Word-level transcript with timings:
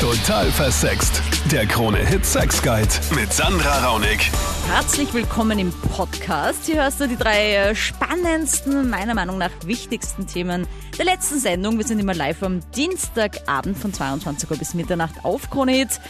Total 0.00 0.46
versext. 0.46 1.22
Der 1.52 1.66
Krone-Hit 1.66 2.24
Sex 2.24 2.62
Guide 2.62 2.88
mit 3.14 3.30
Sandra 3.34 3.86
Raunig. 3.86 4.30
Herzlich 4.66 5.12
willkommen 5.12 5.58
im 5.58 5.70
Podcast. 5.94 6.64
Hier 6.64 6.76
hörst 6.76 7.02
du 7.02 7.06
die 7.06 7.18
drei 7.18 7.54
äh, 7.54 7.74
spannendsten, 7.74 8.88
meiner 8.88 9.12
Meinung 9.12 9.36
nach 9.36 9.50
wichtigsten 9.66 10.26
Themen 10.26 10.66
der 10.96 11.04
letzten 11.04 11.38
Sendung. 11.38 11.76
Wir 11.76 11.84
sind 11.84 11.98
immer 11.98 12.14
live 12.14 12.42
am 12.42 12.60
Dienstagabend 12.74 13.76
von 13.76 13.92
22 13.92 14.50
Uhr 14.50 14.56
bis 14.56 14.72
Mitternacht 14.72 15.22
auf 15.22 15.50
Krone 15.50 15.72
Hit. 15.72 16.00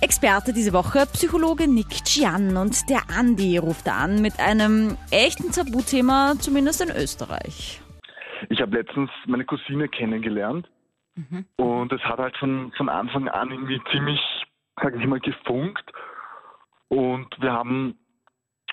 Experte 0.00 0.52
diese 0.52 0.72
Woche, 0.72 1.06
Psychologe 1.12 1.66
Nick 1.66 2.04
Gian 2.04 2.56
und 2.56 2.88
der 2.88 3.10
Andi 3.18 3.58
ruft 3.58 3.88
an 3.88 4.22
mit 4.22 4.38
einem 4.38 4.96
echten 5.10 5.50
Tabuthema, 5.50 6.34
zumindest 6.38 6.82
in 6.82 6.90
Österreich. 6.90 7.80
Ich 8.48 8.60
habe 8.60 8.76
letztens 8.76 9.10
meine 9.26 9.44
Cousine 9.44 9.88
kennengelernt 9.88 10.68
Mhm. 11.16 11.46
und 11.56 11.92
es 11.92 12.02
hat 12.02 12.18
halt 12.18 12.36
von, 12.36 12.72
von 12.76 12.88
Anfang 12.88 13.28
an 13.28 13.50
irgendwie 13.50 13.80
ziemlich, 13.90 14.20
sag 14.80 14.94
ich 14.94 15.06
mal, 15.06 15.20
gefunkt 15.20 15.90
und 16.88 17.28
wir 17.40 17.52
haben 17.52 17.98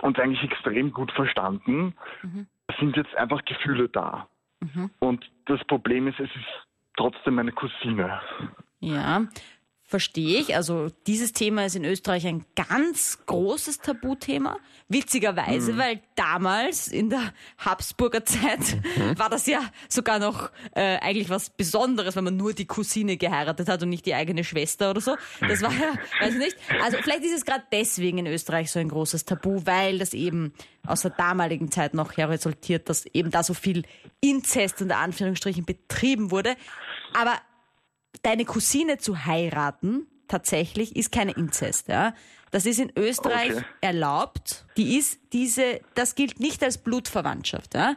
uns 0.02 0.20
eigentlich 0.20 0.44
extrem 0.44 0.92
gut 0.92 1.12
verstanden. 1.14 1.96
Mhm. 2.22 2.48
Es 2.68 2.78
sind 2.78 2.98
jetzt 2.98 3.16
einfach 3.16 3.44
Gefühle 3.46 3.90
da. 3.90 4.28
Und 5.00 5.30
das 5.46 5.64
Problem 5.66 6.08
ist, 6.08 6.20
es 6.20 6.30
ist 6.30 6.68
trotzdem 6.96 7.36
meine 7.36 7.52
Cousine. 7.52 8.22
Ja, 8.80 9.24
verstehe 9.94 10.40
ich. 10.40 10.56
Also 10.56 10.88
dieses 11.06 11.34
Thema 11.34 11.68
ist 11.68 11.76
in 11.76 11.86
Österreich 11.86 12.26
ein 12.26 12.46
ganz 12.56 13.20
großes 13.28 13.78
Tabuthema. 13.78 14.58
Witzigerweise, 14.90 15.78
weil 15.78 16.02
damals 16.16 16.88
in 16.88 17.12
der 17.12 17.32
Habsburger 17.60 18.26
Zeit 18.26 18.82
war 19.18 19.30
das 19.30 19.46
ja 19.46 19.60
sogar 19.88 20.18
noch 20.18 20.50
äh, 20.74 20.98
eigentlich 20.98 21.30
was 21.30 21.52
Besonderes, 21.52 22.16
wenn 22.16 22.24
man 22.24 22.38
nur 22.38 22.54
die 22.54 22.66
Cousine 22.66 23.18
geheiratet 23.18 23.70
hat 23.70 23.84
und 23.84 23.90
nicht 23.90 24.08
die 24.08 24.16
eigene 24.16 24.44
Schwester 24.44 24.90
oder 24.90 25.00
so. 25.00 25.16
Das 25.48 25.62
war 25.62 25.72
ja, 25.72 25.94
weiß 26.22 26.34
ich 26.34 26.40
nicht. 26.40 26.58
Also 26.82 26.98
vielleicht 26.98 27.24
ist 27.24 27.38
es 27.38 27.46
gerade 27.46 27.64
deswegen 27.72 28.18
in 28.18 28.26
Österreich 28.26 28.72
so 28.72 28.80
ein 28.80 28.90
großes 28.90 29.26
Tabu, 29.26 29.62
weil 29.66 30.00
das 30.00 30.16
eben 30.16 30.54
aus 30.88 31.04
der 31.04 31.12
damaligen 31.12 31.70
Zeit 31.70 31.94
noch 31.94 32.18
her 32.18 32.30
resultiert, 32.30 32.90
dass 32.90 33.06
eben 33.06 33.30
da 33.30 33.44
so 33.44 33.54
viel 33.54 33.84
Inzest 34.22 34.82
unter 34.82 34.98
Anführungsstrichen 34.98 35.66
betrieben 35.66 36.32
wurde. 36.32 36.56
Aber 37.14 37.40
deine 38.22 38.46
Cousine 38.46 38.98
zu 38.98 39.26
heiraten, 39.26 40.08
tatsächlich, 40.28 40.96
ist 40.96 41.12
keine 41.12 41.32
Inzest, 41.32 41.88
ja. 41.88 42.14
Das 42.52 42.66
ist 42.68 42.80
in 42.80 42.92
Österreich 42.96 43.52
Okay. 43.56 43.66
erlaubt. 43.82 44.66
Die 44.78 44.98
ist 44.98 45.20
diese, 45.34 45.82
das 45.96 46.14
gilt 46.16 46.40
nicht 46.40 46.64
als 46.64 46.78
Blutverwandtschaft, 46.78 47.74
ja. 47.74 47.96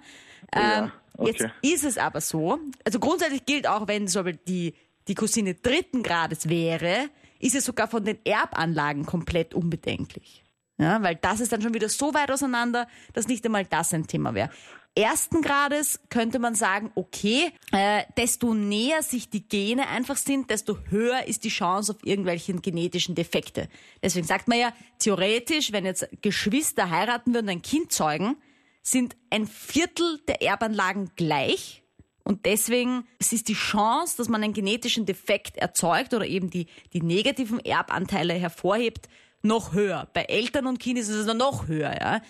Ja, 0.54 0.84
Ähm, 0.84 0.92
okay. 1.18 1.30
Jetzt 1.32 1.46
ist 1.62 1.84
es 1.84 1.98
aber 1.98 2.20
so, 2.20 2.58
also 2.84 2.98
grundsätzlich 2.98 3.44
gilt 3.44 3.66
auch, 3.66 3.86
wenn 3.86 4.08
so 4.08 4.22
die, 4.22 4.74
die 5.08 5.14
Cousine 5.14 5.54
dritten 5.54 6.02
Grades 6.02 6.48
wäre, 6.48 7.10
ist 7.38 7.54
es 7.54 7.64
sogar 7.66 7.86
von 7.88 8.04
den 8.04 8.18
Erbanlagen 8.24 9.04
komplett 9.04 9.52
unbedenklich. 9.54 10.42
Ja, 10.78 11.02
weil 11.02 11.16
das 11.16 11.40
ist 11.40 11.52
dann 11.52 11.62
schon 11.62 11.72
wieder 11.74 11.88
so 11.88 12.12
weit 12.14 12.30
auseinander, 12.30 12.86
dass 13.14 13.28
nicht 13.28 13.44
einmal 13.46 13.64
das 13.64 13.94
ein 13.94 14.06
Thema 14.06 14.34
wäre. 14.34 14.50
Ersten 14.96 15.42
Grades 15.42 16.00
könnte 16.08 16.38
man 16.38 16.54
sagen, 16.54 16.90
okay, 16.94 17.52
äh, 17.70 18.04
desto 18.16 18.54
näher 18.54 19.02
sich 19.02 19.28
die 19.28 19.46
Gene 19.46 19.88
einfach 19.88 20.16
sind, 20.16 20.50
desto 20.50 20.78
höher 20.88 21.26
ist 21.26 21.44
die 21.44 21.50
Chance 21.50 21.92
auf 21.92 21.98
irgendwelchen 22.02 22.62
genetischen 22.62 23.14
Defekte. 23.14 23.68
Deswegen 24.02 24.26
sagt 24.26 24.48
man 24.48 24.58
ja, 24.58 24.72
theoretisch, 24.98 25.70
wenn 25.72 25.84
jetzt 25.84 26.08
Geschwister 26.22 26.88
heiraten 26.88 27.34
würden 27.34 27.46
und 27.46 27.56
ein 27.56 27.62
Kind 27.62 27.92
zeugen, 27.92 28.36
sind 28.82 29.16
ein 29.28 29.46
Viertel 29.46 30.18
der 30.28 30.40
Erbanlagen 30.40 31.10
gleich. 31.14 31.82
Und 32.24 32.46
deswegen 32.46 33.06
es 33.18 33.34
ist 33.34 33.48
die 33.48 33.54
Chance, 33.54 34.16
dass 34.16 34.28
man 34.30 34.42
einen 34.42 34.54
genetischen 34.54 35.04
Defekt 35.04 35.58
erzeugt 35.58 36.14
oder 36.14 36.26
eben 36.26 36.48
die, 36.48 36.68
die 36.94 37.02
negativen 37.02 37.60
Erbanteile 37.60 38.32
hervorhebt, 38.32 39.08
noch 39.42 39.74
höher. 39.74 40.08
Bei 40.14 40.22
Eltern 40.22 40.66
und 40.66 40.78
Kindern 40.78 41.02
ist 41.02 41.10
es 41.10 41.32
noch 41.34 41.68
höher. 41.68 41.94
Ja? 42.00 42.22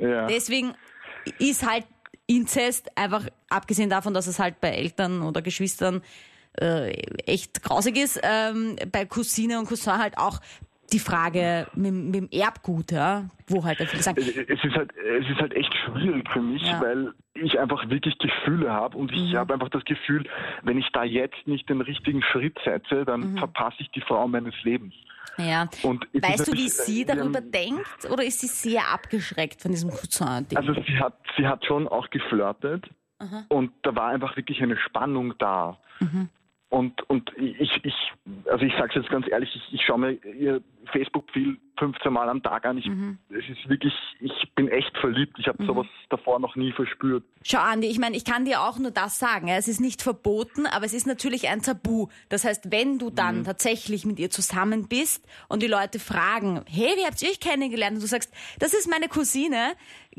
Ja. 0.00 0.26
Deswegen 0.26 0.74
ist 1.38 1.66
halt 1.66 1.84
Inzest 2.26 2.96
einfach, 2.96 3.28
abgesehen 3.48 3.90
davon, 3.90 4.14
dass 4.14 4.26
es 4.26 4.38
halt 4.38 4.60
bei 4.60 4.70
Eltern 4.70 5.22
oder 5.22 5.42
Geschwistern 5.42 6.02
äh, 6.60 6.90
echt 7.26 7.62
grausig 7.62 7.96
ist, 7.96 8.20
ähm, 8.22 8.76
bei 8.92 9.04
Cousine 9.04 9.58
und 9.58 9.66
Cousin 9.66 9.98
halt 9.98 10.18
auch 10.18 10.40
die 10.92 10.98
Frage 10.98 11.66
mit, 11.74 11.92
mit 11.92 12.14
dem 12.14 12.28
Erbgut, 12.30 12.92
ja, 12.92 13.24
wo 13.48 13.64
halt 13.64 13.78
viele 13.78 14.02
sagen, 14.02 14.18
Es 14.20 14.62
ist 14.64 14.74
halt, 14.76 14.92
es 14.96 15.28
ist 15.28 15.40
halt 15.40 15.54
echt 15.54 15.74
schwierig 15.84 16.28
für 16.30 16.40
mich, 16.42 16.62
Ja. 16.62 16.80
weil 16.80 17.12
ich 17.34 17.58
einfach 17.58 17.88
wirklich 17.90 18.16
Gefühle 18.18 18.70
habe 18.70 18.96
und 18.96 19.10
ich 19.12 19.32
Mhm. 19.32 19.36
habe 19.38 19.54
einfach 19.54 19.70
das 19.70 19.84
Gefühl, 19.84 20.24
wenn 20.62 20.78
ich 20.78 20.86
da 20.92 21.02
jetzt 21.02 21.46
nicht 21.46 21.68
den 21.68 21.80
richtigen 21.80 22.22
Schritt 22.22 22.56
setze, 22.64 23.04
dann 23.04 23.32
Mhm. 23.32 23.38
verpasse 23.38 23.76
ich 23.80 23.90
die 23.90 24.00
Frau 24.02 24.28
meines 24.28 24.54
Lebens. 24.62 24.94
ja. 25.36 25.68
Und 25.82 26.06
Weißt 26.12 26.46
du, 26.46 26.52
wie 26.52 26.68
sie 26.68 27.02
äh, 27.02 27.04
darüber 27.06 27.38
haben- 27.38 27.50
denkt 27.50 28.08
oder 28.10 28.22
ist 28.24 28.40
sie 28.40 28.46
sehr 28.46 28.88
abgeschreckt 28.92 29.60
von 29.62 29.72
diesem 29.72 29.90
Cousin-Ding? 29.90 30.56
Also 30.56 30.74
sie 30.74 30.98
hat, 31.00 31.14
sie 31.36 31.46
hat 31.48 31.64
schon 31.64 31.88
auch 31.88 32.08
geflirtet 32.10 32.88
und 33.48 33.72
da 33.82 33.96
war 33.96 34.08
einfach 34.08 34.36
wirklich 34.36 34.62
eine 34.62 34.76
Spannung 34.76 35.34
da. 35.38 35.78
Mhm. 36.00 36.28
Und, 36.74 37.08
und 37.08 37.30
ich, 37.36 37.70
ich, 37.84 37.94
also 38.50 38.64
ich 38.64 38.72
sage 38.72 38.88
es 38.88 38.94
jetzt 38.96 39.08
ganz 39.08 39.28
ehrlich, 39.30 39.54
ich, 39.54 39.74
ich 39.74 39.86
schaue 39.86 40.00
mir 40.00 40.10
ihr 40.24 40.60
Facebook-Profil 40.86 41.56
15 41.78 42.12
Mal 42.12 42.28
am 42.28 42.42
Tag 42.42 42.64
an. 42.66 42.78
Ich, 42.78 42.86
Mhm. 42.86 43.18
Es 43.30 43.44
ist 43.48 43.68
wirklich, 43.68 43.92
ich 44.20 44.32
bin 44.54 44.68
echt 44.68 44.96
verliebt. 44.98 45.36
Ich 45.38 45.48
habe 45.48 45.64
sowas 45.66 45.86
davor 46.10 46.38
noch 46.38 46.54
nie 46.56 46.70
verspürt. 46.72 47.24
Schau, 47.42 47.58
Andi, 47.58 47.88
ich 47.88 47.98
meine, 47.98 48.16
ich 48.16 48.24
kann 48.24 48.44
dir 48.44 48.62
auch 48.62 48.78
nur 48.78 48.90
das 48.92 49.18
sagen. 49.18 49.48
Ja. 49.48 49.56
Es 49.56 49.66
ist 49.68 49.80
nicht 49.80 50.00
verboten, 50.02 50.66
aber 50.66 50.84
es 50.86 50.94
ist 50.94 51.06
natürlich 51.06 51.48
ein 51.48 51.62
Tabu. 51.62 52.08
Das 52.28 52.44
heißt, 52.44 52.70
wenn 52.70 52.98
du 52.98 53.10
dann 53.10 53.40
Mhm. 53.40 53.44
tatsächlich 53.44 54.04
mit 54.06 54.18
ihr 54.20 54.30
zusammen 54.30 54.88
bist 54.88 55.26
und 55.48 55.62
die 55.62 55.66
Leute 55.66 55.98
fragen, 55.98 56.62
hey, 56.68 56.94
wie 56.96 57.04
habt 57.04 57.20
ihr 57.22 57.28
euch 57.30 57.40
kennengelernt? 57.40 57.96
Und 57.96 58.02
du 58.02 58.06
sagst, 58.08 58.32
das 58.60 58.72
ist 58.74 58.88
meine 58.88 59.08
Cousine, 59.08 59.72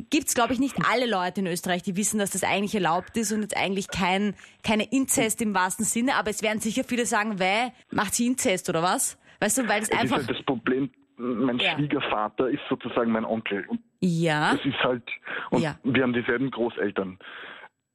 gibt's 0.09 0.33
glaube 0.35 0.53
ich, 0.53 0.59
nicht 0.59 0.75
alle 0.91 1.05
Leute 1.09 1.39
in 1.41 1.47
Österreich, 1.47 1.83
die 1.83 1.95
wissen, 1.95 2.19
dass 2.19 2.31
das 2.31 2.43
eigentlich 2.43 2.75
erlaubt 2.75 3.15
ist 3.17 3.31
und 3.31 3.41
jetzt 3.41 3.55
eigentlich 3.55 3.87
kein, 3.87 4.35
keine 4.63 4.83
Inzest 4.91 5.41
im 5.41 5.53
wahrsten 5.53 5.85
Sinne. 5.85 6.15
Aber 6.15 6.29
es 6.29 6.41
werden 6.41 6.59
sicher 6.59 6.83
viele 6.83 7.05
sagen, 7.05 7.39
weh, 7.39 7.69
macht 7.91 8.13
sie 8.13 8.27
Inzest 8.27 8.69
oder 8.69 8.83
was? 8.83 9.17
Weißt 9.39 9.57
du, 9.59 9.67
weil 9.67 9.81
es 9.81 9.89
Es 9.89 9.93
ist 9.95 10.01
einfach... 10.01 10.17
halt 10.17 10.29
das 10.29 10.43
Problem, 10.43 10.89
mein 11.17 11.59
Ja. 11.59 11.75
Schwiegervater 11.75 12.49
ist 12.49 12.61
sozusagen 12.69 13.11
mein 13.11 13.25
Onkel. 13.25 13.65
Und 13.67 13.79
Ja, 14.01 14.53
das 14.55 14.65
ist 14.65 14.83
halt, 14.83 15.03
und 15.51 15.61
Ja. 15.61 15.77
wir 15.83 16.03
haben 16.03 16.13
dieselben 16.13 16.51
Großeltern. 16.51 17.17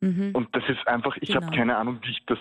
Und 0.02 0.48
das 0.52 0.62
ist 0.68 0.88
einfach, 0.88 1.14
ich 1.20 1.34
habe 1.36 1.44
Genau. 1.46 1.56
keine 1.58 1.76
Ahnung, 1.76 1.98
wie 2.02 2.10
ich 2.10 2.24
das, 2.26 2.38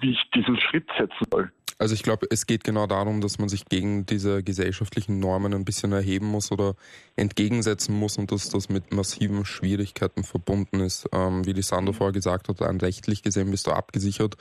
wie 0.00 0.12
ich 0.12 0.30
diesen 0.34 0.58
Schritt 0.58 0.88
setzen 0.98 1.26
soll. 1.30 1.52
Also 1.78 1.94
ich 1.94 2.02
glaube, 2.02 2.26
es 2.30 2.46
geht 2.46 2.64
genau 2.64 2.86
darum, 2.86 3.20
dass 3.22 3.38
man 3.38 3.48
sich 3.50 3.64
gegen 3.66 4.04
diese 4.06 4.42
gesellschaftlichen 4.42 5.18
Normen 5.18 5.52
ein 5.54 5.64
bisschen 5.66 5.92
erheben 5.92 6.26
muss 6.26 6.50
oder 6.52 6.74
entgegensetzen 7.16 7.94
muss 7.94 8.16
und 8.18 8.32
dass 8.32 8.48
das 8.50 8.68
mit 8.68 8.92
massiven 8.92 9.44
Schwierigkeiten 9.44 10.24
verbunden 10.24 10.80
ist. 10.80 11.08
Ähm, 11.12 11.46
wie 11.46 11.54
die 11.54 11.62
Sandro 11.62 11.92
vorher 11.92 12.12
gesagt 12.12 12.48
hat, 12.48 12.60
rechtlich 12.82 13.22
gesehen 13.22 13.50
bist 13.50 13.66
du 13.66 13.72
abgesichert, 13.72 14.36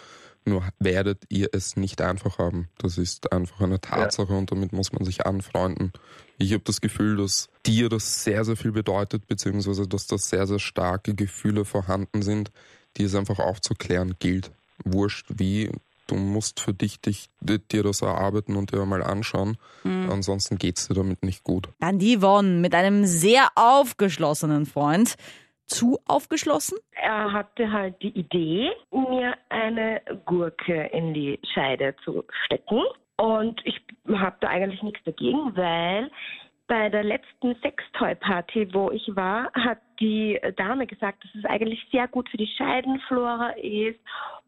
nur 0.46 0.64
werdet 0.80 1.24
ihr 1.30 1.50
es 1.52 1.76
nicht 1.76 2.02
einfach 2.02 2.38
haben. 2.40 2.70
Das 2.78 2.98
ist 2.98 3.32
einfach 3.32 3.62
eine 3.62 3.80
Tatsache 3.80 4.34
und 4.34 4.52
damit 4.52 4.74
muss 4.74 4.92
man 4.94 5.06
sich 5.06 5.26
anfreunden. 5.26 5.92
Ich 6.38 6.54
habe 6.54 6.64
das 6.64 6.82
Gefühl, 6.82 7.18
dass 7.18 7.50
dir 7.66 7.90
das 7.90 8.24
sehr, 8.24 8.46
sehr 8.46 8.56
viel 8.56 8.72
bedeutet, 8.72 9.28
beziehungsweise 9.28 9.88
dass 9.88 10.08
da 10.08 10.18
sehr, 10.18 10.48
sehr 10.48 10.60
starke 10.60 11.14
Gefühle 11.14 11.66
vorhanden 11.66 12.22
sind, 12.22 12.52
die 12.98 13.04
es 13.04 13.16
einfach 13.16 13.40
aufzuklären 13.40 14.16
gilt. 14.20 14.52
Wurscht 14.84 15.28
wie, 15.30 15.70
du 16.08 16.16
musst 16.16 16.60
für 16.60 16.74
dich, 16.74 17.02
dich 17.02 17.30
dir 17.42 17.84
das 17.84 18.02
erarbeiten 18.02 18.56
und 18.56 18.72
dir 18.72 18.86
mal 18.86 19.04
anschauen. 19.04 19.58
Ansonsten 19.84 20.58
geht's 20.58 20.88
dir 20.88 20.96
damit 20.96 21.24
nicht 21.24 21.44
gut. 21.44 21.70
dann 21.80 22.00
die 22.00 22.18
Yvonne 22.18 22.60
mit 22.60 22.74
einem 22.74 23.06
sehr 23.06 23.50
aufgeschlossenen 23.56 24.66
Freund. 24.66 25.16
Zu 25.70 26.00
aufgeschlossen? 26.08 26.80
Er 26.92 27.32
hatte 27.32 27.72
halt 27.72 28.02
die 28.02 28.18
Idee, 28.18 28.72
mir 28.92 29.36
eine 29.50 30.02
Gurke 30.26 30.90
in 30.92 31.14
die 31.14 31.40
Scheide 31.54 31.96
zu 32.04 32.24
stecken. 32.46 32.82
Und 33.18 33.62
ich 33.66 33.80
habe 34.14 34.38
da 34.40 34.48
eigentlich 34.48 34.82
nichts 34.82 35.04
dagegen, 35.04 35.56
weil 35.56 36.10
bei 36.68 36.90
der 36.90 37.04
letzten 37.04 37.56
Sextoy-Party, 37.56 38.74
wo 38.74 38.92
ich 38.92 39.16
war, 39.16 39.52
hat 39.54 39.80
die 40.00 40.40
Dame 40.56 40.88
gesagt, 40.88 41.24
dass 41.24 41.36
es 41.36 41.46
eigentlich 41.46 41.86
sehr 41.92 42.08
gut 42.08 42.30
für 42.30 42.38
die 42.38 42.48
Scheidenflora 42.58 43.50
ist 43.58 44.00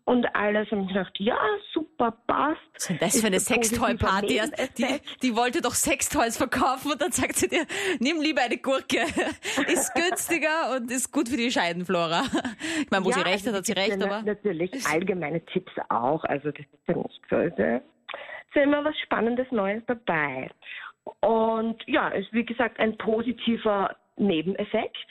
und 0.05 0.25
alles. 0.35 0.71
Und 0.71 0.83
ich 0.83 0.87
gedacht, 0.89 1.13
ja, 1.19 1.37
super, 1.73 2.11
passt. 2.27 2.59
Was 2.75 2.89
ist 2.89 3.01
das 3.01 3.15
Ist 3.15 3.21
für 3.21 3.27
eine 3.27 3.39
Sextoy-Party? 3.39 4.35
erst? 4.35 4.77
Die, 4.77 4.85
die 5.21 5.35
wollte 5.35 5.61
doch 5.61 5.73
Sextoys 5.73 6.37
verkaufen 6.37 6.91
und 6.91 7.01
dann 7.01 7.11
sagt 7.11 7.35
sie 7.35 7.47
dir, 7.47 7.65
nimm 7.99 8.21
lieber 8.21 8.41
eine 8.41 8.57
Gurke. 8.57 9.01
Ist 9.67 9.93
günstiger 9.93 10.75
und 10.75 10.91
ist 10.91 11.11
gut 11.11 11.29
für 11.29 11.37
die 11.37 11.51
Scheidenflora. 11.51 12.23
Ich 12.81 12.91
meine, 12.91 13.05
wo 13.05 13.11
sie 13.11 13.21
recht 13.21 13.45
hat, 13.45 13.53
also 13.53 13.57
hat 13.57 13.65
sie 13.65 13.73
recht, 13.73 13.99
ja 13.99 14.05
aber... 14.05 14.21
Natürlich 14.23 14.71
allgemeine 14.87 15.43
Tipps 15.45 15.71
auch, 15.89 16.23
also 16.23 16.51
das 16.51 16.65
ist 16.65 16.87
ja 16.87 16.95
nicht 16.95 17.21
so. 17.29 17.35
Also, 17.35 17.63
es 17.63 17.81
ist 18.47 18.55
ja 18.55 18.63
immer 18.63 18.83
was 18.83 18.97
Spannendes 18.99 19.47
Neues 19.51 19.83
dabei. 19.87 20.49
Und 21.21 21.81
ja, 21.87 22.09
es 22.09 22.25
ist 22.25 22.33
wie 22.33 22.45
gesagt 22.45 22.79
ein 22.79 22.97
positiver 22.97 23.95
Nebeneffekt. 24.17 25.07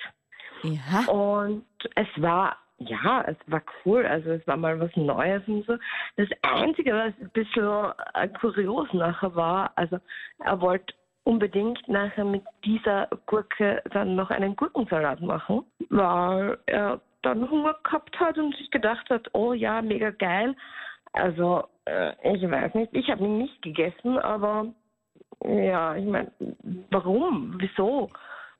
Ja. 0.62 1.10
Und 1.10 1.64
es 1.94 2.08
war 2.16 2.58
ja, 2.80 3.22
es 3.26 3.36
war 3.46 3.62
cool. 3.84 4.06
Also 4.06 4.30
es 4.30 4.46
war 4.46 4.56
mal 4.56 4.80
was 4.80 4.94
Neues 4.96 5.42
und 5.46 5.64
so. 5.66 5.76
Das 6.16 6.28
Einzige, 6.42 6.94
was 6.94 7.12
ein 7.20 7.30
bisschen 7.30 7.92
äh, 8.14 8.28
kurios 8.40 8.92
nachher 8.92 9.34
war, 9.34 9.72
also 9.76 9.98
er 10.38 10.60
wollte 10.60 10.94
unbedingt 11.24 11.86
nachher 11.88 12.24
mit 12.24 12.42
dieser 12.64 13.08
Gurke 13.26 13.82
dann 13.92 14.16
noch 14.16 14.30
einen 14.30 14.56
Gurkensalat 14.56 15.20
machen, 15.20 15.64
weil 15.90 16.58
er 16.66 17.00
dann 17.22 17.50
Hunger 17.50 17.76
gehabt 17.84 18.18
hat 18.18 18.38
und 18.38 18.56
sich 18.56 18.70
gedacht 18.70 19.08
hat, 19.10 19.28
oh 19.34 19.52
ja, 19.52 19.82
mega 19.82 20.10
geil. 20.10 20.56
Also 21.12 21.64
äh, 21.84 22.12
ich 22.34 22.50
weiß 22.50 22.74
nicht, 22.74 22.94
ich 22.94 23.10
habe 23.10 23.24
ihn 23.24 23.38
nicht 23.38 23.60
gegessen, 23.60 24.18
aber 24.18 24.66
ja, 25.44 25.94
ich 25.96 26.06
meine, 26.06 26.30
warum? 26.90 27.56
Wieso? 27.58 28.10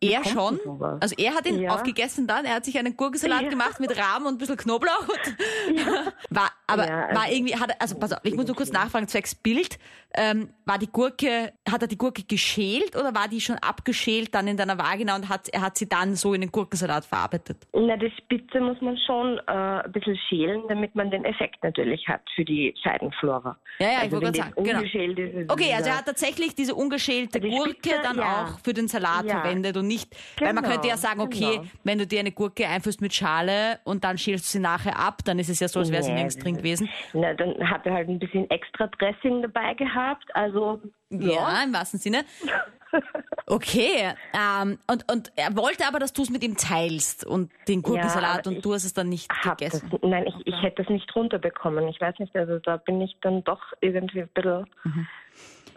Er 0.03 0.25
schon. 0.25 0.59
Also 1.01 1.15
er 1.19 1.35
hat 1.35 1.47
ihn 1.47 1.61
Ja. 1.61 1.75
aufgegessen 1.75 2.27
dann. 2.27 2.45
Er 2.47 2.55
hat 2.55 2.65
sich 2.65 2.79
einen 2.79 2.97
Gurkensalat 2.97 3.43
Ja. 3.43 3.49
gemacht 3.51 3.81
mit 3.81 3.97
Rahmen 3.99 4.27
und 4.27 4.35
ein 4.35 4.39
bisschen 4.39 4.57
Knoblauch. 4.57 5.07
Und 5.09 5.37
war, 6.31 6.51
aber 6.67 6.87
Ja, 6.87 6.97
war 7.15 7.23
also- 7.23 7.35
irgendwie, 7.35 7.55
hat 7.57 7.71
er, 7.71 7.77
also 7.83 7.99
pass 7.99 8.13
auf, 8.13 8.21
ich 8.23 8.35
muss 8.35 8.47
nur 8.47 8.57
kurz 8.57 8.73
nachfragen, 8.73 9.09
zwecks 9.09 9.35
Bild. 9.35 9.79
Ähm, 10.13 10.49
war 10.65 10.79
die 10.79 10.89
Gurke, 10.89 11.53
hat 11.71 11.83
er 11.83 11.87
die 11.89 11.97
Gurke 11.99 12.25
geschält 12.25 12.97
oder 12.97 13.15
war 13.15 13.29
die 13.29 13.41
schon 13.41 13.57
abgeschält 13.59 14.35
dann 14.35 14.49
in 14.49 14.57
deiner 14.57 14.77
Vagina 14.77 15.15
und 15.15 15.29
hat, 15.29 15.49
er 15.51 15.61
hat 15.61 15.79
sie 15.79 15.89
dann 15.89 16.17
so 16.17 16.35
in 16.35 16.41
den 16.41 16.51
Gurkensalat 16.51 17.05
verarbeitet? 17.05 17.59
Na, 17.73 17.97
die 17.97 18.11
Spitze 18.19 18.59
muss 18.61 18.81
man 18.81 18.99
schon 19.07 19.39
äh, 19.47 19.53
ein 19.53 19.93
bisschen 19.93 20.19
schälen, 20.29 20.63
damit 20.69 20.97
man 20.97 21.13
den 21.13 21.25
Effekt 21.25 21.63
natürlich 21.63 22.09
hat 22.09 22.23
für 22.35 22.45
die 22.45 22.75
Scheidenflora. 22.83 23.57
Ja, 23.79 23.87
ja, 23.87 23.93
ich 23.93 23.99
also 23.99 24.13
wollte 24.13 24.27
wenn 24.27 24.33
gerade 24.33 24.51
sagen, 24.51 24.65
genau. 24.65 25.41
ist, 25.43 25.51
Okay, 25.53 25.73
also 25.75 25.85
er 25.89 25.93
ja- 25.93 25.99
hat 25.99 26.07
tatsächlich 26.07 26.57
diese 26.57 26.75
ungeschälte 26.75 27.39
Die 27.39 27.49
Gurke 27.49 27.71
Spitze, 27.71 28.01
dann 28.03 28.17
ja. 28.19 28.45
auch 28.47 28.59
für 28.65 28.73
den 28.75 28.89
Salat 28.89 29.27
Ja. 29.27 29.41
verwendet 29.43 29.77
und 29.77 29.87
nicht, 29.91 30.17
weil 30.39 30.53
man 30.55 30.63
Genau, 30.65 30.75
könnte 30.75 30.89
ja 30.89 30.97
sagen, 30.97 31.21
okay, 31.21 31.57
genau. 31.59 31.65
wenn 31.85 31.99
du 31.99 32.07
dir 32.07 32.21
eine 32.21 32.33
Gurke 32.33 32.67
einführst 32.67 33.01
mit 33.03 33.13
Schale 33.13 33.79
und 33.85 34.05
dann 34.05 34.17
schälst 34.17 34.47
du 34.47 34.49
sie 34.53 34.59
nachher 34.61 34.99
ab, 34.99 35.19
dann 35.25 35.39
ist 35.39 35.49
es 35.51 35.61
ja 35.61 35.69
so, 35.69 35.81
als 35.81 35.91
wäre 35.93 36.03
sie 36.03 36.13
Nee, 36.13 36.21
längst 36.21 36.43
drin 36.43 36.57
gewesen. 36.57 36.89
Na, 37.13 37.35
dann 37.35 37.69
hat 37.69 37.85
er 37.87 37.93
halt 37.95 38.09
ein 38.09 38.19
bisschen 38.19 38.49
extra 38.51 38.87
Dressing 38.87 39.43
dabei 39.43 39.75
gehabt. 39.75 40.25
Also, 40.35 40.81
Ja, 41.11 41.33
ja. 41.33 41.63
im 41.65 41.73
wahrsten 41.75 41.99
Sinne. 42.01 42.25
Okay, 43.47 44.13
ähm, 44.35 44.79
und, 44.89 45.11
und 45.11 45.33
er 45.37 45.57
wollte 45.57 45.87
aber, 45.87 45.99
dass 46.01 46.13
du 46.13 46.23
es 46.23 46.31
mit 46.31 46.43
ihm 46.45 46.57
teilst 46.57 47.25
und 47.25 47.51
den 47.69 47.83
Gurkensalat 47.83 48.47
aber 48.47 48.57
und 48.57 48.65
du 48.65 48.75
hast 48.75 48.85
es 48.85 48.95
dann 48.95 49.09
nicht 49.09 49.29
Hab 49.31 49.59
das, 49.59 49.81
gegessen. 49.81 49.99
nein, 50.03 50.27
ich, 50.27 50.35
ich 50.47 50.63
hätte 50.63 50.83
das 50.83 50.89
nicht 50.89 51.15
runterbekommen. 51.15 51.87
Ich 51.89 52.01
weiß 52.01 52.19
nicht, 52.19 52.35
also 52.37 52.59
da 52.59 52.77
bin 52.79 53.01
ich 53.01 53.17
dann 53.23 53.43
doch 53.45 53.63
irgendwie 53.81 54.23
ein 54.23 54.29
bisschen 54.35 54.67
Mhm. 54.85 55.07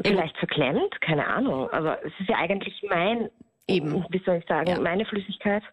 vielleicht 0.04 0.38
verklemmt, 0.38 1.02
keine 1.02 1.26
Ahnung. 1.28 1.70
Aber 1.72 2.04
es 2.04 2.12
ist 2.20 2.30
ja 2.30 2.38
eigentlich 2.38 2.84
mein, 2.90 3.30
Eben. 3.68 4.06
wie 4.10 4.22
soll 4.26 4.38
ich 4.38 4.46
sagen, 4.48 4.68
Ja. 4.70 4.80
meine 4.80 5.06
Flüssigkeit. 5.06 5.64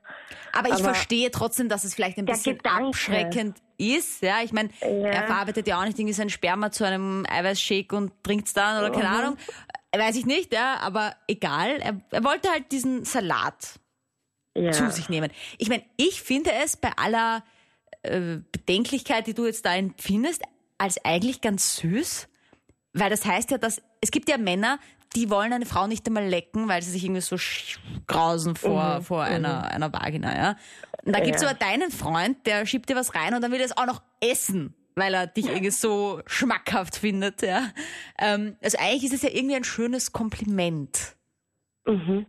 Aber 0.53 0.69
ich 0.69 0.75
aber 0.75 0.85
verstehe 0.95 1.31
trotzdem, 1.33 1.69
dass 1.69 1.83
es 1.85 1.95
vielleicht 1.95 2.19
ein 2.19 2.25
bisschen 2.25 2.57
Gedanke. 2.57 2.87
abschreckend 2.89 3.59
ist. 3.79 4.23
Ja, 4.23 4.43
ich 4.45 4.53
meine, 4.53 4.71
er 4.81 5.27
verarbeitet 5.27 5.67
ja 5.67 5.81
auch 5.81 5.85
nicht 5.85 5.99
irgendwie 5.99 6.13
sein 6.13 6.31
Sperma 6.31 6.71
zu 6.71 6.85
einem 6.85 7.27
Eiweißshake 7.29 7.97
und 7.97 8.13
trinkt 8.23 8.47
es 8.47 8.55
dann 8.55 8.79
oder 8.85 8.93
keine 8.93 9.09
Mhm. 9.09 9.15
Ahnung. 9.25 9.37
Weiß 9.93 10.15
ich 10.15 10.25
nicht, 10.25 10.53
ja, 10.53 10.77
aber 10.77 11.17
egal. 11.27 11.79
Er, 11.81 12.01
er 12.13 12.23
wollte 12.25 12.49
halt 12.51 12.71
diesen 12.71 13.05
Salat 13.05 13.81
Ja. 14.57 14.71
zu 14.71 14.89
sich 14.91 15.09
nehmen. 15.09 15.31
Ich 15.59 15.69
meine, 15.69 15.83
ich 15.97 16.23
finde 16.23 16.53
es 16.53 16.77
bei 16.77 16.91
aller 16.97 17.43
äh, 18.03 18.39
Bedenklichkeit, 18.53 19.27
die 19.27 19.35
du 19.35 19.47
jetzt 19.47 19.67
da 19.67 19.75
empfindest, 19.75 20.43
als 20.79 21.05
eigentlich 21.05 21.41
ganz 21.41 21.77
süß, 21.77 22.29
weil 22.93 23.11
das 23.11 23.27
heißt 23.27 23.51
ja, 23.51 23.59
dass 23.59 23.83
es 24.01 24.11
gibt 24.13 24.29
ja 24.31 24.39
Männer, 24.39 24.79
die 25.17 25.29
wollen 25.31 25.53
eine 25.53 25.67
Frau 25.67 25.87
nicht 25.87 26.07
einmal 26.07 26.27
lecken, 26.27 26.69
weil 26.69 26.83
sie 26.83 26.91
sich 26.91 27.05
irgendwie 27.05 27.21
so 27.21 27.37
grausen 28.07 28.55
vor, 28.57 29.03
vor 29.03 29.23
einer, 29.23 29.65
einer 29.65 29.93
Vagina, 29.93 30.37
ja. 30.37 30.57
Und 31.05 31.15
da 31.17 31.21
gibt's 31.21 31.43
Ja. 31.43 31.49
aber 31.49 31.59
deinen 31.59 31.91
Freund, 31.91 32.47
der 32.47 32.65
schiebt 32.67 32.89
dir 32.89 32.97
was 32.97 33.15
rein 33.15 33.35
und 33.35 33.41
dann 33.43 33.51
will 33.53 33.59
er 33.61 33.67
es 33.67 33.77
auch 33.77 33.87
noch 33.87 34.03
essen, 34.21 34.75
weil 34.95 35.15
er 35.15 35.27
dich 35.27 35.47
irgendwie 35.47 35.71
so 35.71 36.21
schmackhaft 36.27 36.97
findet, 36.97 37.43
ja. 37.43 37.71
Ähm, 38.19 38.57
also 38.63 38.79
eigentlich 38.79 39.05
ist 39.05 39.15
es 39.15 39.23
ja 39.23 39.31
irgendwie 39.31 39.57
ein 39.57 39.65
schönes 39.65 40.13
Kompliment. 40.13 41.17
Mhm. 41.87 42.27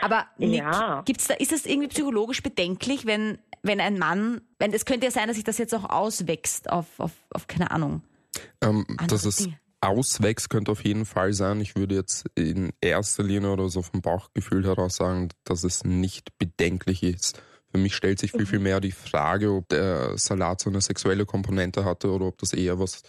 Aber 0.00 0.26
Nick, 0.36 0.60
Ja. 0.60 1.02
gibt's 1.06 1.26
da, 1.28 1.34
ist 1.34 1.50
das 1.52 1.64
irgendwie 1.66 1.88
psychologisch 1.88 2.42
bedenklich, 2.42 3.06
wenn, 3.06 3.38
wenn 3.62 3.80
ein 3.80 3.98
Mann, 3.98 4.40
wenn 4.58 4.72
es 4.72 4.84
könnte 4.84 5.06
ja 5.06 5.10
sein, 5.12 5.26
dass 5.28 5.36
sich 5.36 5.44
das 5.44 5.58
jetzt 5.58 5.74
auch 5.74 5.88
auswächst 5.88 6.70
auf, 6.70 6.86
auf, 6.98 7.12
auf 7.30 7.46
keine 7.46 7.70
Ahnung. 7.70 8.02
Ähm, 8.60 8.84
dass 8.88 8.98
Andere 8.98 9.28
es 9.28 9.36
Dinge. 9.36 9.58
Auswächst, 9.80 10.50
könnte 10.50 10.72
auf 10.72 10.84
jeden 10.84 11.04
Fall 11.06 11.32
sein. 11.32 11.60
Ich 11.60 11.76
würde 11.76 11.94
jetzt 11.94 12.26
in 12.34 12.72
erster 12.80 13.22
Linie 13.22 13.50
oder 13.52 13.68
so 13.68 13.82
vom 13.82 14.00
Bauchgefühl 14.00 14.64
heraus 14.64 14.96
sagen, 14.96 15.28
dass 15.44 15.64
es 15.64 15.84
nicht 15.84 16.36
bedenklich 16.38 17.02
ist. 17.02 17.40
Für 17.70 17.78
mich 17.78 17.94
stellt 17.94 18.18
sich 18.18 18.32
viel, 18.32 18.40
Mhm. 18.42 18.46
viel 18.46 18.58
mehr 18.60 18.80
die 18.80 18.92
Frage, 18.92 19.50
ob 19.52 19.68
der 19.68 20.16
Salat 20.18 20.60
so 20.60 20.70
eine 20.70 20.80
sexuelle 20.80 21.26
Komponente 21.26 21.84
hatte 21.84 22.10
oder 22.10 22.26
ob 22.26 22.38
das 22.38 22.52
eher 22.54 22.78
was 22.78 23.02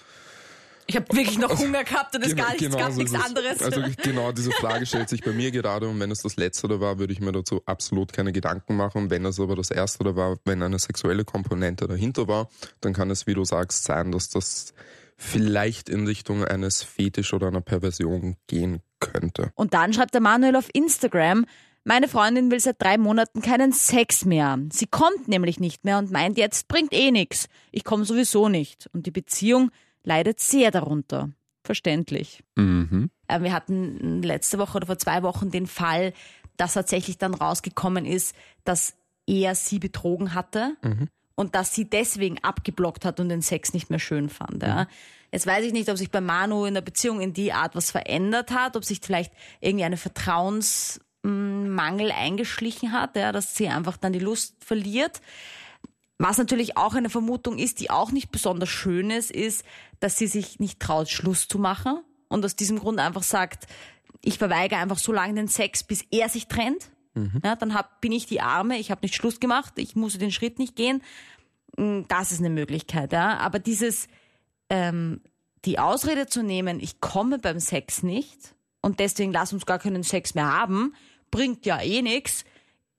Ich 0.86 0.96
habe 0.96 1.06
wirklich 1.16 1.38
noch 1.38 1.56
Hunger 1.60 1.84
gehabt 1.84 2.16
und 2.16 2.24
es 2.24 2.32
Genau- 2.32 2.44
gar 2.44 2.50
nichts, 2.54 2.64
genau 2.66 2.78
gab 2.80 2.92
so 2.92 2.98
nichts 2.98 3.14
anderes. 3.14 3.62
Also 3.62 3.82
genau 4.04 4.32
diese 4.32 4.50
Frage 4.52 4.88
stellt 4.88 5.08
sich 5.08 5.22
bei 5.24 5.32
mir 5.34 5.52
gerade 5.52 5.88
und 5.88 6.00
wenn 6.00 6.10
es 6.10 6.24
das 6.24 6.36
Letztere 6.36 6.82
war, 6.82 6.98
würde 6.98 7.14
ich 7.14 7.20
mir 7.22 7.32
dazu 7.32 7.62
absolut 7.68 8.12
keine 8.12 8.32
Gedanken 8.32 8.76
machen. 8.76 9.12
Wenn 9.12 9.24
es 9.26 9.40
aber 9.40 9.56
das 9.56 9.70
Erstere 9.70 10.16
war, 10.16 10.38
wenn 10.46 10.64
eine 10.64 10.80
sexuelle 10.80 11.26
Komponente 11.26 11.88
dahinter 11.88 12.28
war, 12.28 12.50
dann 12.82 12.94
kann 12.94 13.12
es, 13.12 13.28
wie 13.28 13.36
du 13.36 13.46
sagst, 13.46 13.84
sein, 13.84 14.12
dass 14.12 14.30
das 14.30 14.74
vielleicht 15.20 15.90
in 15.90 16.08
Richtung 16.08 16.46
eines 16.46 16.82
Fetisch 16.82 17.34
oder 17.34 17.48
einer 17.48 17.62
Perversion 17.62 18.38
gehen 18.48 18.82
könnte. 19.00 19.52
Und 19.56 19.74
dann 19.74 19.94
schreibt 19.94 20.14
der 20.14 20.22
Manuel 20.22 20.56
auf 20.56 20.70
Instagram, 20.74 21.46
meine 21.84 22.08
Freundin 22.08 22.52
will 22.52 22.60
seit 22.60 22.82
drei 22.82 22.98
Monaten 22.98 23.42
keinen 23.42 23.72
Sex 23.74 24.26
mehr. 24.26 24.58
Sie 24.72 24.88
kommt 24.88 25.28
nämlich 25.28 25.60
nicht 25.60 25.86
mehr 25.86 25.98
und 25.98 26.12
meint, 26.12 26.38
jetzt 26.38 26.68
bringt 26.68 26.94
eh 26.94 27.12
nix. 27.12 27.48
Ich 27.72 27.84
komme 27.84 28.06
sowieso 28.06 28.48
nicht. 28.48 28.90
Und 28.94 29.06
die 29.06 29.12
Beziehung 29.12 29.72
leidet 30.04 30.40
sehr 30.40 30.72
darunter. 30.72 31.30
Verständlich. 31.64 32.44
Mhm. 32.56 33.10
Äh, 33.28 33.42
Wir 33.42 33.54
hatten 33.54 34.24
letzte 34.24 34.58
Woche 34.58 34.78
oder 34.78 34.88
vor 34.88 34.98
zwei 34.98 35.24
Wochen 35.24 35.52
den 35.52 35.68
Fall, 35.68 36.14
dass 36.58 36.74
tatsächlich 36.74 37.18
dann 37.18 37.34
rausgekommen 37.34 38.06
ist, 38.06 38.36
dass 38.64 38.94
er 39.28 39.56
sie 39.56 39.80
betrogen 39.80 40.34
hatte 40.34 40.76
und 41.40 41.56
dass 41.56 41.74
sie 41.74 41.86
deswegen 41.86 42.38
abgeblockt 42.44 43.06
hat 43.06 43.22
und 43.22 43.30
den 43.30 43.42
Sex 43.42 43.74
nicht 43.74 43.90
mehr 43.90 44.00
schön 44.00 44.28
fand. 44.28 44.62
Ja. 44.62 44.88
Jetzt 45.32 45.48
weiß 45.48 45.64
ich 45.64 45.72
nicht, 45.72 45.88
ob 45.88 45.98
sich 45.98 46.12
bei 46.12 46.20
Manu 46.20 46.66
in 46.66 46.74
der 46.74 46.82
Beziehung 46.82 47.22
in 47.22 47.32
die 47.32 47.54
Art 47.54 47.78
was 47.78 47.92
verändert 47.92 48.52
hat, 48.52 48.76
ob 48.76 48.84
sich 48.84 49.00
vielleicht 49.02 49.32
irgendwie 49.62 49.86
eine 49.86 49.96
Vertrauensmangel 49.96 52.12
eingeschlichen 52.12 52.92
hat, 52.92 53.16
ja, 53.16 53.32
dass 53.32 53.56
sie 53.56 53.70
einfach 53.70 53.96
dann 53.96 54.12
die 54.12 54.20
Lust 54.20 54.62
verliert. 54.62 55.22
Was 56.18 56.38
natürlich 56.38 56.76
auch 56.76 56.94
eine 56.94 57.10
Vermutung 57.10 57.58
ist, 57.58 57.80
die 57.80 57.90
auch 57.90 58.12
nicht 58.12 58.32
besonders 58.32 58.68
schön 58.68 59.10
ist, 59.10 59.32
ist, 59.32 59.64
dass 60.02 60.18
sie 60.18 60.28
sich 60.28 60.60
nicht 60.60 60.82
traut, 60.82 61.08
Schluss 61.08 61.48
zu 61.48 61.58
machen 61.58 62.02
und 62.28 62.44
aus 62.44 62.58
diesem 62.58 62.80
Grund 62.80 63.00
einfach 63.00 63.24
sagt, 63.24 63.66
ich 64.22 64.40
verweigere 64.40 64.80
einfach 64.80 64.98
so 64.98 65.14
lange 65.14 65.36
den 65.36 65.48
Sex, 65.48 65.86
bis 65.86 66.04
er 66.12 66.28
sich 66.28 66.48
trennt. 66.48 66.90
Ja, 67.44 67.56
dann 67.56 67.74
hab, 67.74 68.02
bin 68.02 68.12
ich 68.12 68.26
die 68.26 68.42
Arme, 68.42 68.78
ich 68.78 68.92
habe 68.92 69.02
nicht 69.02 69.16
Schluss 69.16 69.40
gemacht, 69.40 69.74
ich 69.78 69.96
muss 69.96 70.18
den 70.18 70.32
Schritt 70.32 70.60
nicht 70.60 70.76
gehen. 70.76 71.02
Mm, 71.78 72.02
Das 72.08 72.32
ist 72.32 72.40
eine 72.40 72.50
Möglichkeit, 72.50 73.14
ja. 73.14 73.38
Aber 73.38 73.60
dieses, 73.60 74.08
ähm, 74.70 75.22
die 75.66 75.80
Ausrede 75.80 76.28
zu 76.28 76.44
nehmen, 76.44 76.80
ich 76.80 77.02
komme 77.02 77.40
beim 77.40 77.60
Sex 77.60 78.04
nicht 78.04 78.56
und 78.82 79.00
deswegen 79.00 79.32
lass 79.32 79.54
uns 79.54 79.66
gar 79.66 79.80
keinen 79.80 80.04
Sex 80.04 80.36
mehr 80.36 80.52
haben, 80.52 80.94
bringt 81.32 81.66
ja 81.66 81.82
eh 81.82 82.02
nichts, 82.02 82.46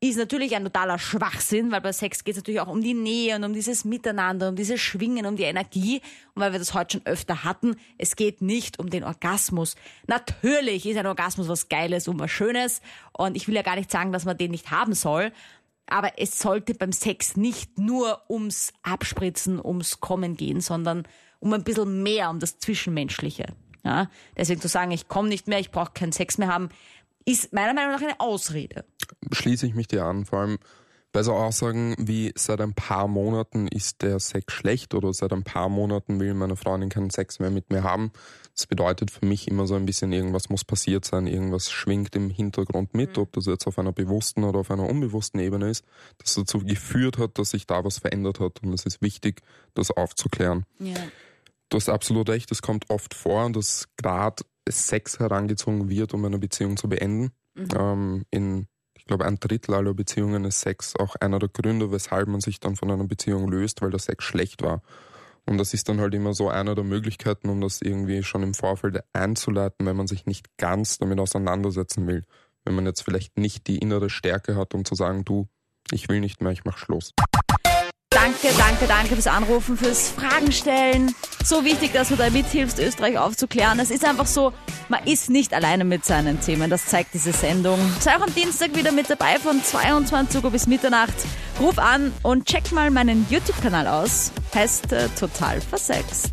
ist 0.02 0.16
natürlich 0.16 0.56
ein 0.56 0.64
totaler 0.64 0.98
Schwachsinn, 0.98 1.70
weil 1.70 1.82
bei 1.82 1.92
Sex 1.92 2.24
geht 2.24 2.32
es 2.32 2.38
natürlich 2.38 2.60
auch 2.60 2.68
um 2.68 2.80
die 2.80 2.94
Nähe 2.94 3.36
und 3.36 3.44
um 3.44 3.52
dieses 3.52 3.84
Miteinander, 3.84 4.48
um 4.48 4.56
dieses 4.56 4.80
Schwingen, 4.80 5.26
um 5.26 5.36
die 5.36 5.42
Energie. 5.42 6.00
Und 6.34 6.40
weil 6.40 6.52
wir 6.52 6.58
das 6.58 6.72
heute 6.72 6.92
schon 6.92 7.06
öfter 7.06 7.44
hatten, 7.44 7.76
es 7.98 8.16
geht 8.16 8.40
nicht 8.40 8.78
um 8.78 8.88
den 8.88 9.04
Orgasmus. 9.04 9.76
Natürlich 10.06 10.86
ist 10.86 10.96
ein 10.96 11.06
Orgasmus 11.06 11.48
was 11.48 11.68
Geiles 11.68 12.08
und 12.08 12.18
was 12.18 12.30
Schönes. 12.30 12.80
Und 13.12 13.36
ich 13.36 13.46
will 13.46 13.54
ja 13.54 13.62
gar 13.62 13.76
nicht 13.76 13.90
sagen, 13.90 14.10
dass 14.10 14.24
man 14.24 14.38
den 14.38 14.52
nicht 14.52 14.70
haben 14.70 14.94
soll. 14.94 15.32
Aber 15.86 16.18
es 16.18 16.38
sollte 16.38 16.72
beim 16.72 16.92
Sex 16.92 17.36
nicht 17.36 17.78
nur 17.78 18.22
ums 18.30 18.72
Abspritzen, 18.82 19.60
ums 19.62 20.00
Kommen 20.00 20.34
gehen, 20.34 20.62
sondern 20.62 21.06
um 21.40 21.52
ein 21.52 21.64
bisschen 21.64 22.02
mehr, 22.02 22.30
um 22.30 22.38
das 22.38 22.58
Zwischenmenschliche. 22.58 23.48
Ja? 23.84 24.08
Deswegen 24.36 24.62
zu 24.62 24.68
sagen, 24.68 24.92
ich 24.92 25.08
komme 25.08 25.28
nicht 25.28 25.46
mehr, 25.46 25.58
ich 25.58 25.70
brauche 25.70 25.92
keinen 25.92 26.12
Sex 26.12 26.38
mehr 26.38 26.48
haben, 26.48 26.70
ist 27.24 27.52
meiner 27.52 27.74
Meinung 27.74 27.92
nach 27.92 28.02
eine 28.02 28.20
Ausrede. 28.20 28.84
Schließe 29.32 29.66
ich 29.66 29.74
mich 29.74 29.88
dir 29.88 30.04
an, 30.04 30.24
vor 30.24 30.40
allem 30.40 30.58
bei 31.12 31.24
so 31.24 31.32
Aussagen 31.32 31.96
wie 31.98 32.32
seit 32.36 32.60
ein 32.60 32.74
paar 32.74 33.08
Monaten 33.08 33.66
ist 33.66 34.02
der 34.02 34.20
Sex 34.20 34.52
schlecht 34.52 34.94
oder 34.94 35.12
seit 35.12 35.32
ein 35.32 35.42
paar 35.42 35.68
Monaten 35.68 36.20
will 36.20 36.34
meine 36.34 36.54
Freundin 36.54 36.88
keinen 36.88 37.10
Sex 37.10 37.40
mehr 37.40 37.50
mit 37.50 37.70
mir 37.70 37.82
haben. 37.82 38.12
Das 38.54 38.66
bedeutet 38.66 39.10
für 39.10 39.26
mich 39.26 39.48
immer 39.48 39.66
so 39.66 39.74
ein 39.74 39.86
bisschen, 39.86 40.12
irgendwas 40.12 40.50
muss 40.50 40.64
passiert 40.64 41.04
sein, 41.04 41.26
irgendwas 41.26 41.70
schwingt 41.70 42.14
im 42.14 42.30
Hintergrund 42.30 42.94
mit, 42.94 43.18
ob 43.18 43.32
das 43.32 43.46
jetzt 43.46 43.66
auf 43.66 43.78
einer 43.78 43.92
bewussten 43.92 44.44
oder 44.44 44.60
auf 44.60 44.70
einer 44.70 44.88
unbewussten 44.88 45.40
Ebene 45.40 45.70
ist, 45.70 45.84
das 46.18 46.34
dazu 46.34 46.60
geführt 46.60 47.18
hat, 47.18 47.38
dass 47.38 47.50
sich 47.50 47.66
da 47.66 47.84
was 47.84 47.98
verändert 47.98 48.38
hat. 48.38 48.62
Und 48.62 48.72
es 48.72 48.86
ist 48.86 49.02
wichtig, 49.02 49.42
das 49.74 49.90
aufzuklären. 49.90 50.64
Ja. 50.78 50.94
Du 51.70 51.76
hast 51.76 51.88
absolut 51.88 52.28
recht, 52.28 52.52
es 52.52 52.62
kommt 52.62 52.90
oft 52.90 53.14
vor, 53.14 53.50
dass 53.50 53.88
Sex 54.70 55.18
herangezogen 55.18 55.88
wird, 55.88 56.14
um 56.14 56.24
eine 56.24 56.38
Beziehung 56.38 56.76
zu 56.76 56.88
beenden. 56.88 57.32
Ähm, 57.76 58.24
in, 58.30 58.66
ich 58.96 59.04
glaube, 59.04 59.26
ein 59.26 59.38
Drittel 59.40 59.74
aller 59.74 59.94
Beziehungen 59.94 60.44
ist 60.44 60.60
Sex 60.60 60.94
auch 60.96 61.16
einer 61.16 61.38
der 61.38 61.48
Gründe, 61.48 61.90
weshalb 61.90 62.28
man 62.28 62.40
sich 62.40 62.60
dann 62.60 62.76
von 62.76 62.90
einer 62.90 63.04
Beziehung 63.04 63.48
löst, 63.48 63.82
weil 63.82 63.90
der 63.90 64.00
Sex 64.00 64.24
schlecht 64.24 64.62
war. 64.62 64.82
Und 65.46 65.58
das 65.58 65.74
ist 65.74 65.88
dann 65.88 66.00
halt 66.00 66.14
immer 66.14 66.34
so 66.34 66.48
einer 66.48 66.74
der 66.74 66.84
Möglichkeiten, 66.84 67.48
um 67.48 67.60
das 67.60 67.82
irgendwie 67.82 68.22
schon 68.22 68.42
im 68.42 68.54
Vorfeld 68.54 69.02
einzuleiten, 69.12 69.86
wenn 69.86 69.96
man 69.96 70.06
sich 70.06 70.26
nicht 70.26 70.56
ganz 70.58 70.98
damit 70.98 71.18
auseinandersetzen 71.18 72.06
will. 72.06 72.24
Wenn 72.64 72.74
man 72.74 72.86
jetzt 72.86 73.02
vielleicht 73.02 73.38
nicht 73.38 73.66
die 73.66 73.78
innere 73.78 74.10
Stärke 74.10 74.56
hat, 74.56 74.74
um 74.74 74.84
zu 74.84 74.94
sagen, 74.94 75.24
du, 75.24 75.48
ich 75.92 76.08
will 76.08 76.20
nicht 76.20 76.40
mehr, 76.40 76.52
ich 76.52 76.64
mach 76.64 76.78
Schluss. 76.78 77.14
Danke, 78.30 78.56
danke, 78.56 78.86
danke 78.86 79.14
fürs 79.14 79.26
Anrufen, 79.26 79.76
fürs 79.76 80.10
Fragen 80.10 80.52
stellen. 80.52 81.16
So 81.42 81.64
wichtig, 81.64 81.92
dass 81.92 82.10
du 82.10 82.16
da 82.16 82.30
mithilfst, 82.30 82.78
Österreich 82.78 83.18
aufzuklären. 83.18 83.80
Es 83.80 83.90
ist 83.90 84.04
einfach 84.04 84.26
so, 84.26 84.52
man 84.88 85.04
ist 85.04 85.30
nicht 85.30 85.52
alleine 85.52 85.84
mit 85.84 86.04
seinen 86.04 86.40
Themen. 86.40 86.70
Das 86.70 86.86
zeigt 86.86 87.12
diese 87.12 87.32
Sendung. 87.32 87.80
Sei 87.98 88.16
auch 88.16 88.22
am 88.22 88.32
Dienstag 88.32 88.76
wieder 88.76 88.92
mit 88.92 89.10
dabei 89.10 89.40
von 89.40 89.60
22 89.60 90.44
Uhr 90.44 90.50
bis 90.52 90.68
Mitternacht. 90.68 91.14
Ruf 91.58 91.78
an 91.80 92.12
und 92.22 92.46
check 92.46 92.70
mal 92.70 92.92
meinen 92.92 93.26
YouTube-Kanal 93.28 93.88
aus. 93.88 94.30
Heißt 94.54 94.92
äh, 94.92 95.08
total 95.18 95.60
versext. 95.60 96.32